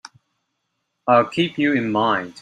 I'll 1.07 1.27
keep 1.27 1.59
you 1.59 1.73
in 1.75 1.91
mind. 1.91 2.33